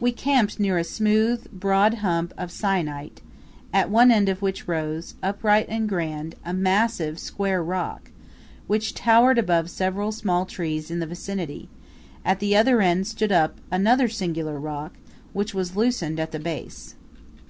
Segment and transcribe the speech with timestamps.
[0.00, 3.20] We camped near a smooth, broad hump of syenite,
[3.70, 8.10] at one end of which rose, upright and grand, a massive square rock,
[8.66, 11.68] which towered above several small trees in the vicinity;
[12.24, 14.94] at the other end stood up another singular rock,
[15.34, 16.94] which was loosened at the base.